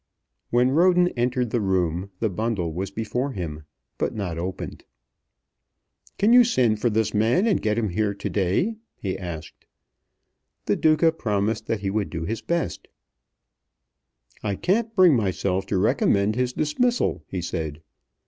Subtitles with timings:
[0.49, 3.65] When Roden entered the room the bundle was before him,
[3.99, 4.83] but not opened.
[6.17, 9.67] "Can you send for this man and get him here to day?" he asked.
[10.65, 12.87] The Duca promised that he would do his best.
[14.41, 17.83] "I can't bring myself to recommend his dismissal," he said.